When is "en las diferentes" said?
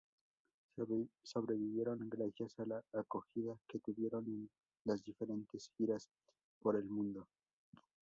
4.25-5.69